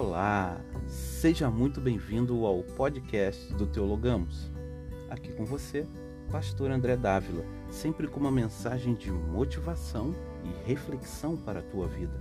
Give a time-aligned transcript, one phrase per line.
[0.00, 4.48] Olá, seja muito bem-vindo ao podcast do Teologamos.
[5.10, 5.88] Aqui com você,
[6.30, 10.14] Pastor André Dávila, sempre com uma mensagem de motivação
[10.44, 12.14] e reflexão para a tua vida.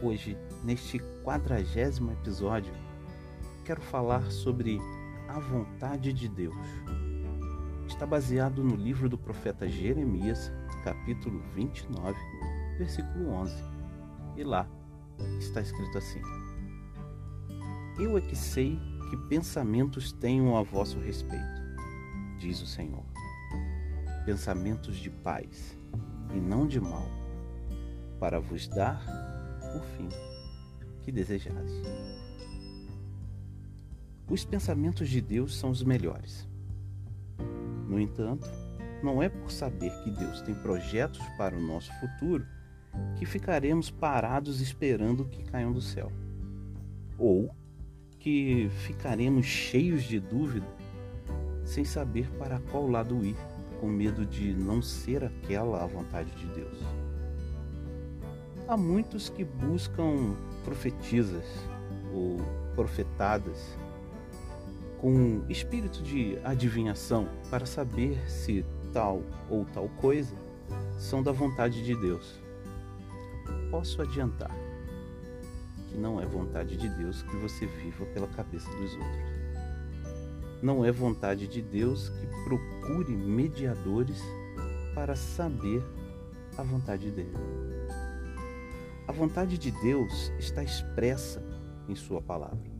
[0.00, 2.72] Hoje, neste quadragésimo episódio,
[3.64, 4.78] quero falar sobre
[5.26, 6.54] a vontade de Deus.
[7.88, 10.52] Está baseado no livro do profeta Jeremias,
[10.84, 12.16] capítulo 29,
[12.78, 13.54] versículo 11.
[14.36, 14.68] E lá
[15.40, 16.22] está escrito assim:
[18.00, 21.60] Eu é que sei que pensamentos tenho a vosso respeito,
[22.38, 23.04] diz o Senhor.
[24.24, 25.76] Pensamentos de paz
[26.34, 27.06] e não de mal,
[28.18, 29.04] para vos dar
[29.76, 30.08] o fim
[31.02, 31.70] que desejais.
[34.26, 36.48] Os pensamentos de Deus são os melhores.
[37.86, 38.48] No entanto,
[39.02, 42.46] não é por saber que Deus tem projetos para o nosso futuro
[43.18, 46.10] que ficaremos parados esperando que caiam do céu.
[47.18, 47.54] Ou
[48.20, 50.66] que ficaremos cheios de dúvida
[51.64, 53.36] sem saber para qual lado ir,
[53.80, 56.78] com medo de não ser aquela a vontade de Deus.
[58.68, 61.44] Há muitos que buscam profetisas
[62.12, 62.36] ou
[62.74, 63.76] profetadas
[65.00, 70.36] com espírito de adivinhação para saber se tal ou tal coisa
[70.98, 72.38] são da vontade de Deus
[73.70, 74.54] posso adiantar
[75.90, 79.40] que não é vontade de Deus que você viva pela cabeça dos outros.
[80.62, 84.22] Não é vontade de Deus que procure mediadores
[84.94, 85.82] para saber
[86.56, 87.36] a vontade dele.
[89.08, 91.42] A vontade de Deus está expressa
[91.88, 92.70] em Sua palavra.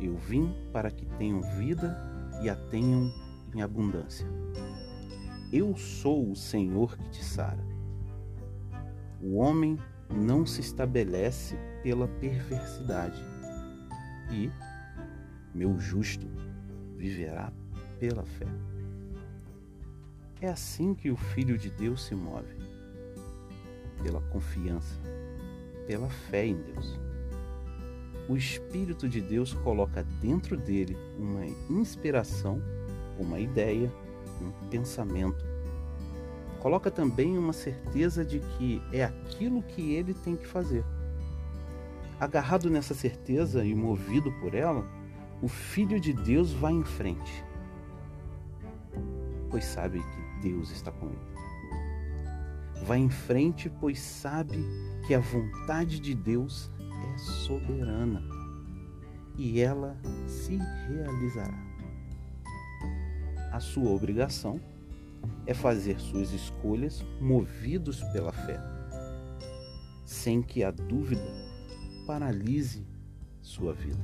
[0.00, 1.96] Eu vim para que tenham vida
[2.42, 3.12] e a tenham
[3.54, 4.26] em abundância.
[5.52, 7.64] Eu sou o Senhor que te sara.
[9.20, 9.78] O homem
[10.10, 13.22] não se estabelece pela perversidade,
[14.30, 14.50] e
[15.54, 16.26] meu justo
[16.96, 17.52] viverá
[17.98, 18.46] pela fé.
[20.40, 22.56] É assim que o Filho de Deus se move,
[24.02, 24.96] pela confiança,
[25.86, 26.98] pela fé em Deus.
[28.28, 32.62] O Espírito de Deus coloca dentro dele uma inspiração,
[33.18, 33.92] uma ideia,
[34.40, 35.52] um pensamento
[36.62, 40.84] coloca também uma certeza de que é aquilo que ele tem que fazer.
[42.22, 44.88] Agarrado nessa certeza e movido por ela,
[45.42, 47.44] o Filho de Deus vai em frente,
[49.50, 52.84] pois sabe que Deus está com ele.
[52.86, 54.64] Vai em frente, pois sabe
[55.04, 56.70] que a vontade de Deus
[57.12, 58.22] é soberana
[59.36, 60.56] e ela se
[60.86, 61.58] realizará.
[63.50, 64.60] A sua obrigação
[65.44, 68.60] é fazer suas escolhas movidos pela fé,
[70.04, 71.50] sem que a dúvida
[72.06, 72.86] paralise
[73.40, 74.02] sua vida.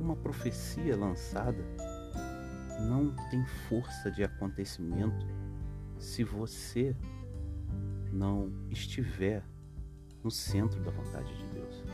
[0.00, 1.62] Uma profecia lançada
[2.80, 5.26] não tem força de acontecimento
[5.98, 6.96] se você
[8.12, 9.44] não estiver
[10.24, 11.84] no centro da vontade de Deus.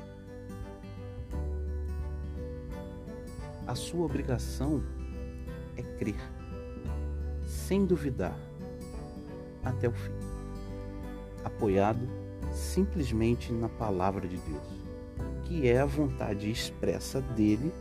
[3.67, 4.83] A sua obrigação
[5.77, 6.21] é crer,
[7.45, 8.39] sem duvidar,
[9.65, 10.13] até o fim,
[11.45, 12.26] apoiado
[12.57, 14.67] simplesmente na palavra de Deus,
[15.45, 17.73] que é a vontade expressa dele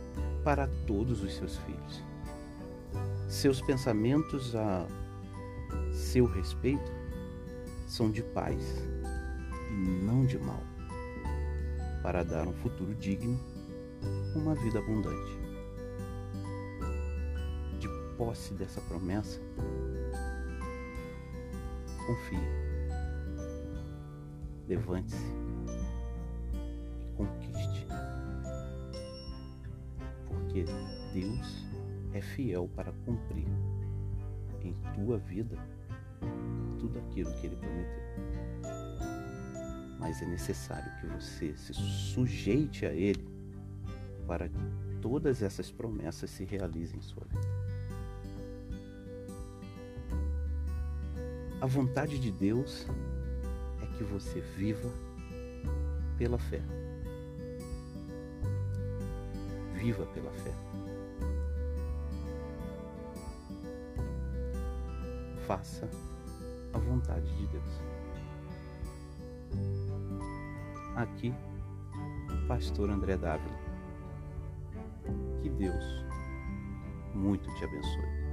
[0.44, 2.04] para todos os seus filhos.
[3.28, 4.86] Seus pensamentos a
[5.92, 6.92] seu respeito
[7.88, 8.62] são de paz
[9.70, 10.62] e não de mal,
[12.02, 13.40] para dar um futuro digno,
[14.34, 15.46] uma vida abundante
[18.16, 19.40] posse dessa promessa,
[22.06, 22.65] confie,
[24.68, 25.32] levante-se
[27.02, 27.86] e conquiste,
[30.26, 30.64] porque
[31.12, 31.66] Deus
[32.12, 33.46] é fiel para cumprir
[34.62, 35.56] em tua vida
[36.78, 38.02] tudo aquilo que Ele prometeu.
[39.98, 43.26] Mas é necessário que você se sujeite a Ele
[44.26, 44.60] para que
[45.00, 47.56] todas essas promessas se realizem em sua vida.
[51.60, 52.86] A vontade de Deus
[53.96, 54.90] que você viva
[56.18, 56.60] pela fé.
[59.74, 60.52] Viva pela fé.
[65.46, 65.88] Faça
[66.72, 67.82] a vontade de Deus.
[70.96, 71.32] Aqui,
[72.48, 73.56] Pastor André Dávila.
[75.40, 75.84] Que Deus
[77.14, 78.25] muito te abençoe.